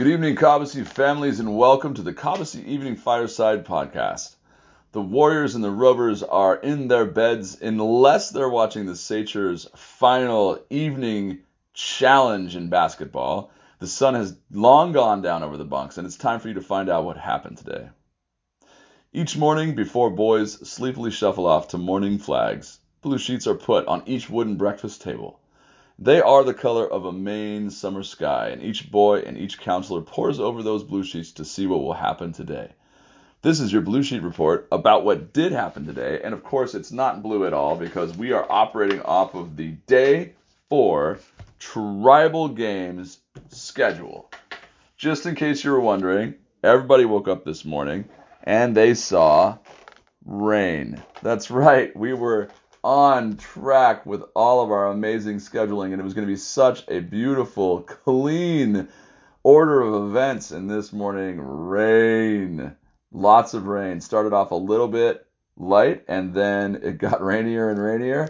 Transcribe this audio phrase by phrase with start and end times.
[0.00, 4.34] Good evening, Cobbossee families, and welcome to the Cobbossee Evening Fireside Podcast.
[4.92, 10.58] The Warriors and the Rovers are in their beds unless they're watching the Sachers' final
[10.70, 11.40] evening
[11.74, 13.50] challenge in basketball.
[13.78, 16.62] The sun has long gone down over the bunks, and it's time for you to
[16.62, 17.90] find out what happened today.
[19.12, 24.04] Each morning, before boys sleepily shuffle off to morning flags, blue sheets are put on
[24.06, 25.39] each wooden breakfast table.
[26.02, 30.00] They are the color of a Maine summer sky, and each boy and each counselor
[30.00, 32.70] pores over those blue sheets to see what will happen today.
[33.42, 36.90] This is your blue sheet report about what did happen today, and of course, it's
[36.90, 40.32] not blue at all because we are operating off of the day
[40.70, 41.18] four
[41.58, 43.18] tribal games
[43.50, 44.30] schedule.
[44.96, 48.08] Just in case you were wondering, everybody woke up this morning
[48.42, 49.58] and they saw
[50.24, 51.02] rain.
[51.20, 52.48] That's right, we were
[52.82, 56.84] on track with all of our amazing scheduling, and it was going to be such
[56.88, 58.88] a beautiful, clean
[59.42, 60.50] order of events.
[60.50, 62.76] And this morning, rain,
[63.12, 64.00] lots of rain.
[64.00, 68.28] Started off a little bit light, and then it got rainier and rainier.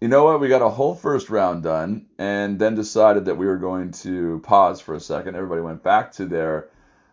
[0.00, 0.40] You know what?
[0.40, 4.40] We got a whole first round done, and then decided that we were going to
[4.40, 5.36] pause for a second.
[5.36, 6.68] Everybody went back to their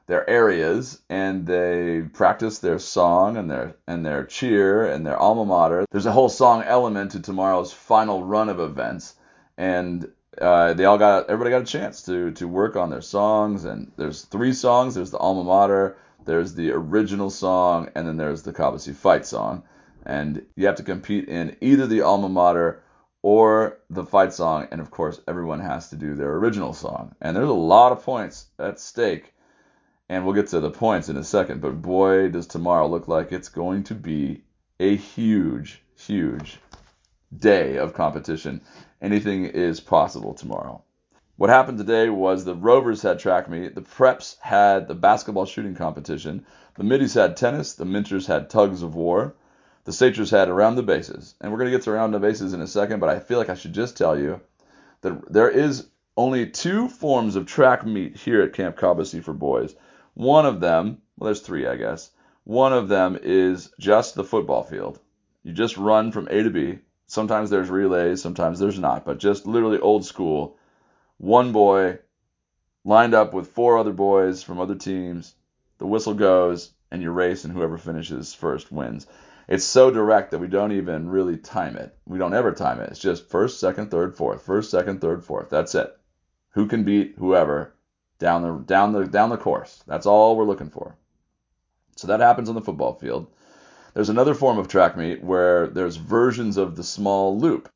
[0.09, 5.45] their areas and they practice their song and their and their cheer and their alma
[5.45, 5.85] mater.
[5.91, 9.13] There's a whole song element to tomorrow's final run of events,
[9.55, 13.65] and uh, they all got everybody got a chance to to work on their songs.
[13.65, 14.95] And there's three songs.
[14.95, 19.61] There's the alma mater, there's the original song, and then there's the Cobbossee fight song.
[20.07, 22.81] And you have to compete in either the alma mater
[23.21, 27.13] or the fight song, and of course everyone has to do their original song.
[27.21, 29.33] And there's a lot of points at stake
[30.09, 33.31] and we'll get to the points in a second, but boy, does tomorrow look like
[33.31, 34.43] it's going to be
[34.79, 36.57] a huge, huge
[37.37, 38.61] day of competition.
[39.01, 40.81] Anything is possible tomorrow.
[41.37, 45.75] What happened today was the Rovers had track meet, the Preps had the basketball shooting
[45.75, 49.35] competition, the Middies had tennis, the Minters had tugs of war,
[49.85, 51.35] the Sachers had around the bases.
[51.39, 53.37] And we're going to get to around the bases in a second, but I feel
[53.37, 54.41] like I should just tell you
[55.01, 55.87] that there is
[56.17, 59.75] only two forms of track meet here at Camp Cobbossee for boys.
[60.19, 62.11] One of them, well, there's three, I guess.
[62.43, 64.99] One of them is just the football field.
[65.43, 66.79] You just run from A to B.
[67.07, 70.57] Sometimes there's relays, sometimes there's not, but just literally old school.
[71.19, 71.99] One boy
[72.83, 75.35] lined up with four other boys from other teams.
[75.77, 79.07] The whistle goes, and you race, and whoever finishes first wins.
[79.47, 81.97] It's so direct that we don't even really time it.
[82.05, 82.89] We don't ever time it.
[82.89, 84.41] It's just first, second, third, fourth.
[84.41, 85.49] First, second, third, fourth.
[85.49, 85.97] That's it.
[86.55, 87.73] Who can beat whoever
[88.19, 89.83] down the down the down the course.
[89.87, 90.95] That's all we're looking for.
[91.95, 93.27] So that happens on the football field.
[93.93, 97.69] There's another form of track meet where there's versions of the small loop.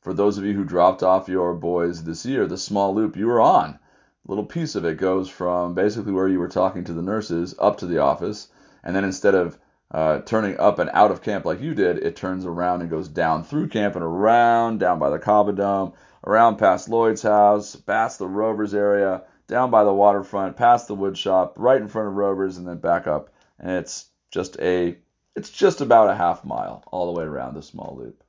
[0.00, 3.26] For those of you who dropped off your boys this year, the small loop you
[3.26, 3.78] were on,
[4.26, 7.54] a little piece of it goes from basically where you were talking to the nurses
[7.58, 8.48] up to the office,
[8.82, 9.58] and then instead of
[9.90, 13.08] uh, turning up and out of camp like you did, it turns around and goes
[13.08, 15.92] down through camp and around, down by the Cabo Dome,
[16.26, 21.18] around past Lloyd's house, past the Rovers area, down by the waterfront, past the wood
[21.18, 23.30] shop, right in front of Rovers, and then back up.
[23.58, 24.96] And it's just a
[25.36, 28.22] it's just about a half mile all the way around the small loop.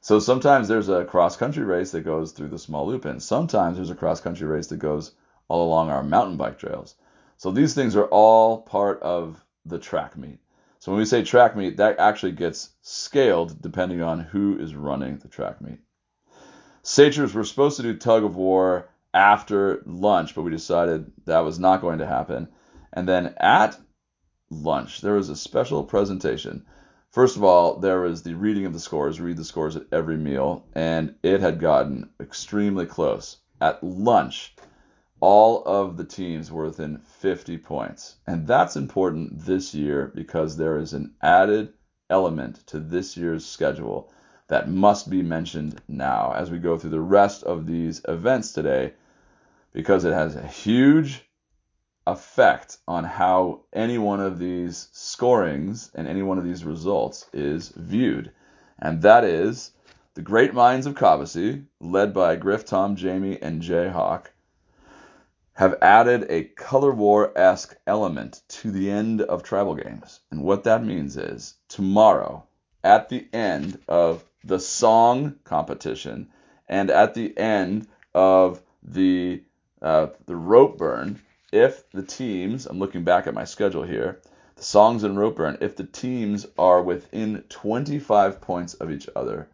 [0.00, 3.76] So sometimes there's a cross country race that goes through the small loop, and sometimes
[3.76, 5.12] there's a cross country race that goes
[5.48, 6.96] all along our mountain bike trails.
[7.36, 10.38] So these things are all part of the track meet.
[10.78, 15.18] So when we say track meet, that actually gets scaled depending on who is running
[15.18, 15.78] the track meet.
[16.82, 21.58] Sachers were supposed to do tug of war after lunch, but we decided that was
[21.58, 22.48] not going to happen.
[22.92, 23.78] And then at
[24.50, 26.64] lunch, there was a special presentation.
[27.10, 30.16] First of all, there was the reading of the scores, read the scores at every
[30.16, 33.38] meal, and it had gotten extremely close.
[33.60, 34.54] At lunch,
[35.20, 38.16] all of the teams were within 50 points.
[38.26, 41.74] And that's important this year because there is an added
[42.10, 44.12] element to this year's schedule
[44.48, 48.92] that must be mentioned now as we go through the rest of these events today
[49.72, 51.24] because it has a huge
[52.06, 57.68] effect on how any one of these scorings and any one of these results is
[57.68, 58.32] viewed.
[58.78, 59.72] And that is
[60.14, 64.32] the great minds of Cobbossee, led by Griff, Tom, Jamie, and Jay Hawk,
[65.54, 70.20] have added a color war esque element to the end of tribal games.
[70.30, 72.44] And what that means is tomorrow,
[72.82, 76.28] at the end of the song competition
[76.68, 79.42] and at the end of the
[79.82, 81.20] uh, the rope burn,
[81.52, 84.20] if the teams, I'm looking back at my schedule here,
[84.54, 89.48] the songs and rope burn, if the teams are within 25 points of each other,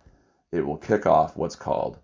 [0.53, 1.99] it will kick off what's called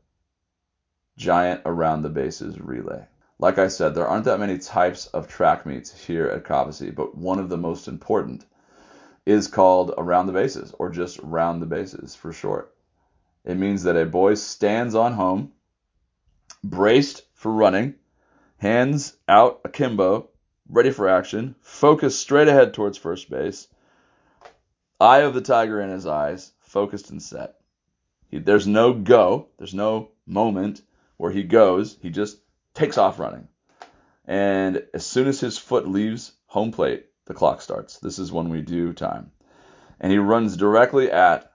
[1.16, 3.06] Giant Around the Bases Relay.
[3.38, 7.16] Like I said, there aren't that many types of track meets here at Cobbossee, but
[7.16, 8.46] one of the most important
[9.26, 12.74] is called around the bases or just round the bases for short.
[13.44, 15.52] It means that a boy stands on home,
[16.62, 17.94] braced for running,
[18.58, 20.28] hands out akimbo,
[20.68, 23.68] ready for action, focused straight ahead towards first base,
[25.00, 27.56] eye of the tiger in his eyes, focused and set.
[28.28, 30.82] He, there's no go, there's no moment
[31.16, 32.38] where he goes, he just
[32.74, 33.48] takes off running.
[34.26, 37.98] And as soon as his foot leaves home plate, the clock starts.
[37.98, 39.30] This is when we do time.
[40.00, 41.52] And he runs directly at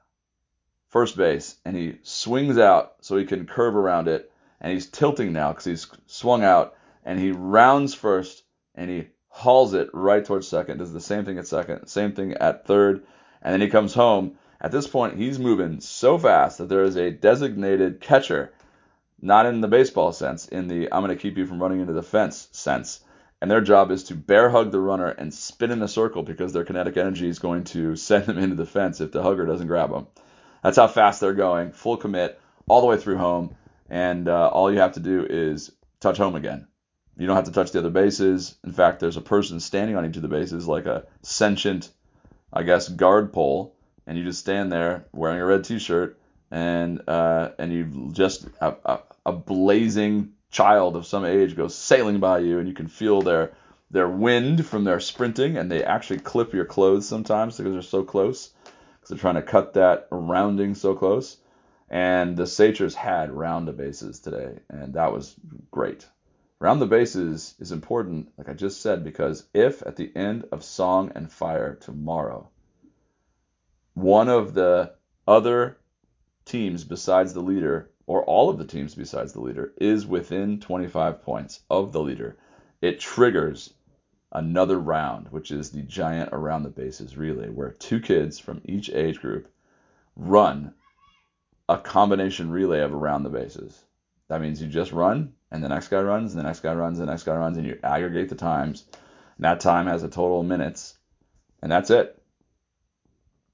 [0.89, 4.31] first base and he swings out so he can curve around it.
[4.61, 6.75] And he's tilting now because he's swung out
[7.09, 8.43] and he rounds first
[8.75, 10.77] and he hauls it right towards second.
[10.77, 13.03] Does the same thing at second, same thing at third.
[13.41, 14.37] And then he comes home.
[14.61, 18.53] At this point, he's moving so fast that there is a designated catcher,
[19.19, 21.93] not in the baseball sense, in the I'm going to keep you from running into
[21.93, 22.99] the fence sense
[23.41, 26.53] and their job is to bear hug the runner and spin in a circle because
[26.53, 29.67] their kinetic energy is going to send them into the fence if the hugger doesn't
[29.67, 30.05] grab them.
[30.61, 33.55] That's how fast they're going, full commit, all the way through home,
[33.89, 35.71] and uh, all you have to do is
[36.01, 36.67] touch home again.
[37.19, 38.55] You don't have to touch the other bases.
[38.63, 41.89] In fact, there's a person standing on each of the bases, like a sentient,
[42.53, 43.75] I guess, guard pole,
[44.07, 46.17] and you just stand there wearing a red T-shirt,
[46.49, 52.19] and uh, and you just a, a, a blazing child of some age goes sailing
[52.19, 53.51] by you and you can feel their
[53.91, 58.03] their wind from their sprinting and they actually clip your clothes sometimes because they're so
[58.03, 58.49] close
[58.95, 61.37] because they're trying to cut that rounding so close
[61.89, 65.35] and the Sachers had round the bases today and that was
[65.69, 66.07] great
[66.59, 70.63] round the bases is important like I just said because if at the end of
[70.63, 72.49] song and fire tomorrow
[73.93, 74.93] one of the
[75.27, 75.77] other
[76.45, 81.21] teams besides the leader or all of the teams besides the leader, is within 25
[81.21, 82.35] points of the leader,
[82.81, 83.71] it triggers
[84.31, 88.89] another round, which is the giant around the bases relay, where two kids from each
[88.89, 89.47] age group
[90.15, 90.73] run
[91.69, 93.83] a combination relay of around the bases.
[94.29, 96.99] That means you just run, and the next guy runs, and the next guy runs,
[96.99, 98.85] and the next guy runs, and you aggregate the times.
[99.35, 100.97] And that time has a total of minutes,
[101.61, 102.21] and that's it.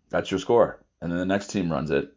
[0.10, 0.84] That's your score.
[1.02, 2.12] And then the next team runs it,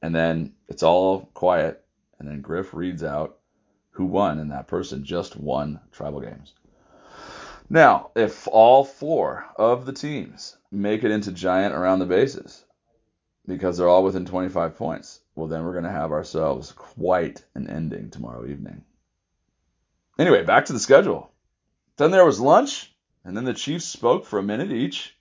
[0.00, 1.84] and then it's all quiet,
[2.18, 3.38] and then Griff reads out
[3.90, 6.54] who won, and that person just won tribal games.
[7.68, 12.64] Now, if all four of the teams make it into giant around the bases,
[13.46, 17.68] because they're all within 25 points, well, then we're going to have ourselves quite an
[17.68, 18.84] ending tomorrow evening.
[20.18, 21.32] Anyway, back to the schedule.
[21.96, 22.92] Then there was lunch,
[23.24, 25.16] and then the Chiefs spoke for a minute each,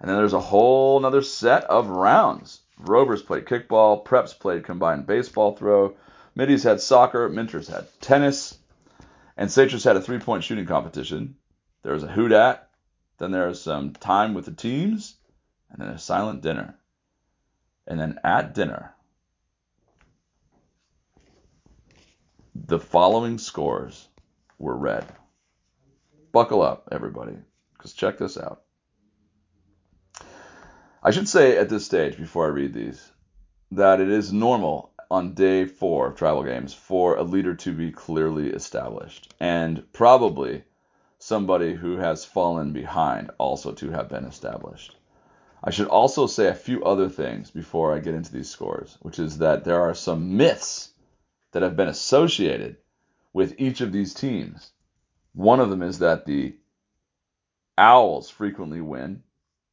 [0.00, 2.60] and then there's a whole another set of rounds.
[2.78, 5.96] Rovers played kickball, Preps played combined baseball throw,
[6.34, 8.58] Middies had soccer, Minters had tennis,
[9.36, 11.36] and Sachers had a three point shooting competition.
[11.82, 12.68] There was a hoot at,
[13.18, 15.16] then there was some time with the teams,
[15.70, 16.76] and then a silent dinner.
[17.86, 18.94] And then at dinner,
[22.54, 24.08] the following scores
[24.58, 25.04] were read.
[26.32, 27.36] Buckle up, everybody,
[27.74, 28.62] because check this out.
[31.02, 33.12] I should say at this stage, before I read these,
[33.72, 37.92] that it is normal on day four of tribal games for a leader to be
[37.92, 40.64] clearly established, and probably
[41.18, 44.96] somebody who has fallen behind also to have been established.
[45.66, 49.18] I should also say a few other things before I get into these scores, which
[49.18, 50.92] is that there are some myths
[51.52, 52.76] that have been associated
[53.32, 54.72] with each of these teams.
[55.32, 56.54] One of them is that the
[57.78, 59.22] Owls frequently win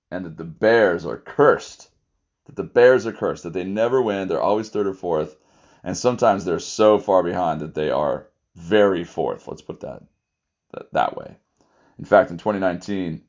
[0.09, 1.89] and that the Bears are cursed.
[2.45, 5.35] That the Bears are cursed, that they never win, they're always third or fourth,
[5.83, 9.45] and sometimes they're so far behind that they are very fourth.
[9.45, 10.03] Let's put that
[10.71, 11.35] that, that way.
[11.99, 13.23] In fact, in 2019,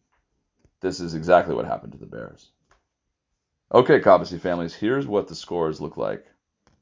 [0.83, 2.51] this is exactly what happened to the Bears.
[3.73, 6.27] Okay, Cobbossee families, here's what the scores look like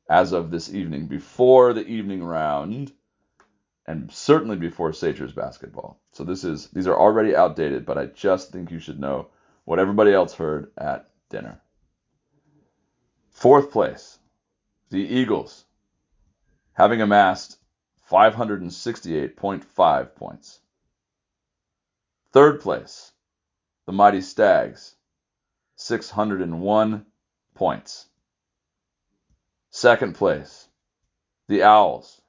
[0.08, 2.90] as of this evening, before the evening round,
[3.86, 6.00] and certainly before Sachers basketball.
[6.12, 9.28] So this is these are already outdated, but I just think you should know
[9.64, 11.60] what everybody else heard at dinner.
[13.30, 14.18] Fourth place,
[14.90, 15.64] the Eagles,
[16.72, 17.58] having amassed
[18.10, 20.58] 568.5 points.
[22.32, 23.12] Third place,
[23.86, 24.94] the Mighty Stags,
[25.76, 27.06] 601
[27.54, 28.06] points.
[29.70, 30.68] Second place,
[31.48, 32.20] the Owls,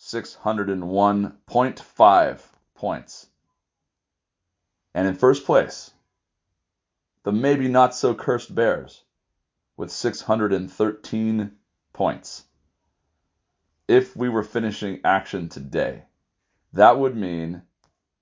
[0.00, 2.40] 601.5
[2.74, 3.26] points.
[4.94, 5.90] And in first place,
[7.24, 9.02] the maybe not so cursed Bears
[9.76, 11.50] with 613
[11.92, 12.44] points.
[13.88, 16.02] if we were finishing action today,
[16.72, 17.62] that would mean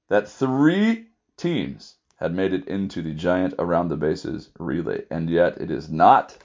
[0.09, 5.03] that three teams had made it into the giant around the bases relay.
[5.11, 6.39] And yet it is not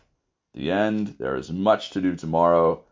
[0.55, 1.15] the end.
[1.19, 2.84] There is much to do tomorrow.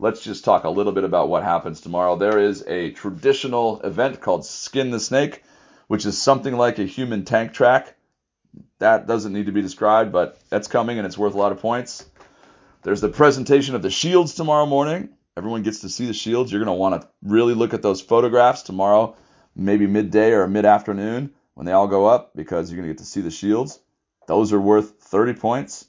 [0.00, 2.16] Let's just talk a little bit about what happens tomorrow.
[2.16, 5.44] There is a traditional event called Skin the Snake,
[5.86, 7.94] which is something like a human tank track.
[8.80, 11.60] That doesn't need to be described, but that's coming and it's worth a lot of
[11.60, 12.04] points.
[12.82, 15.10] There's the presentation of the shields tomorrow morning.
[15.36, 16.50] Everyone gets to see the shields.
[16.50, 19.14] You're going to want to really look at those photographs tomorrow,
[19.54, 22.98] maybe midday or mid afternoon when they all go up because you're going to get
[22.98, 23.80] to see the shields.
[24.26, 25.86] Those are worth 30 points.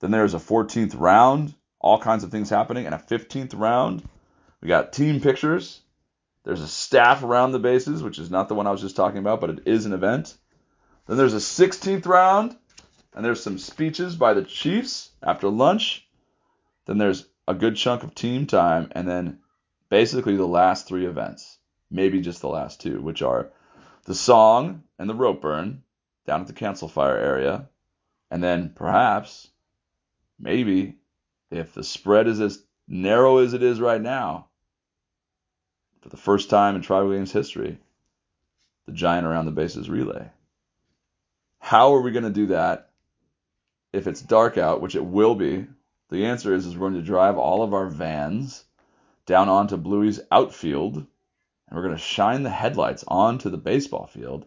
[0.00, 4.06] Then there's a 14th round, all kinds of things happening, and a 15th round.
[4.60, 5.80] We got team pictures.
[6.44, 9.18] There's a staff around the bases, which is not the one I was just talking
[9.18, 10.36] about, but it is an event.
[11.06, 12.56] Then there's a 16th round,
[13.14, 16.06] and there's some speeches by the Chiefs after lunch.
[16.86, 19.38] Then there's a good chunk of team time, and then
[19.88, 21.58] basically the last three events,
[21.90, 23.50] maybe just the last two, which are
[24.06, 25.82] the song and the rope burn
[26.26, 27.68] down at the council fire area,
[28.30, 29.48] and then perhaps,
[30.38, 30.96] maybe,
[31.50, 34.46] if the spread is as narrow as it is right now,
[36.00, 37.78] for the first time in tribal games history,
[38.86, 40.30] the giant around the bases relay.
[41.58, 42.90] How are we going to do that
[43.92, 45.66] if it's dark out, which it will be?
[46.10, 48.64] The answer is, is we're going to drive all of our vans
[49.26, 51.04] down onto Bluey's outfield,
[51.68, 54.46] and we're going to shine the headlights onto the baseball field,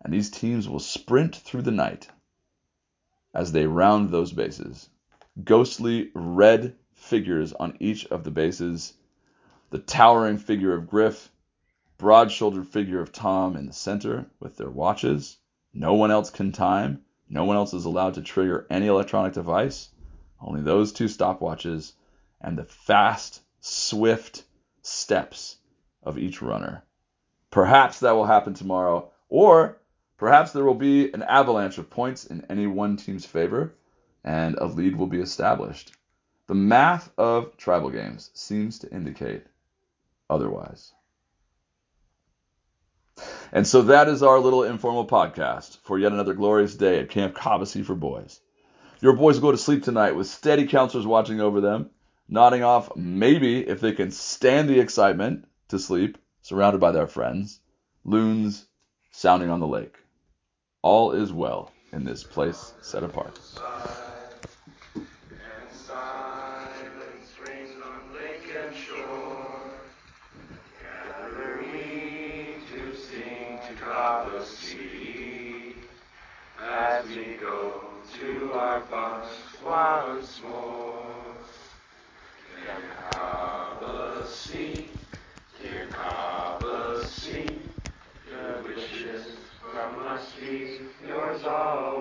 [0.00, 2.08] and these teams will sprint through the night
[3.34, 4.88] as they round those bases.
[5.42, 8.94] Ghostly red figures on each of the bases,
[9.70, 11.30] the towering figure of Griff,
[11.98, 15.36] broad shouldered figure of Tom in the center with their watches.
[15.74, 17.04] No one else can time.
[17.28, 19.90] No one else is allowed to trigger any electronic device.
[20.40, 21.92] Only those two stopwatches
[22.40, 24.44] and the fast, swift
[24.82, 25.55] steps
[26.06, 26.82] of each runner.
[27.50, 29.78] Perhaps that will happen tomorrow, or
[30.16, 33.74] perhaps there will be an avalanche of points in any one team's favor,
[34.24, 35.92] and a lead will be established.
[36.46, 39.44] The math of tribal games seems to indicate
[40.30, 40.92] otherwise.
[43.52, 47.34] And so that is our little informal podcast for yet another glorious day at Camp
[47.34, 48.40] Cobbossee for Boys.
[49.00, 51.90] Your boys will go to sleep tonight with steady counselors watching over them,
[52.28, 57.60] nodding off maybe if they can stand the excitement to sleep, surrounded by their friends,
[58.04, 58.66] loons
[59.10, 59.96] sounding on the lake.
[60.82, 63.38] All is well in this place set apart.
[76.60, 77.82] as we go
[78.18, 78.82] to our
[79.64, 81.06] once more.
[91.46, 91.95] Cobbossee,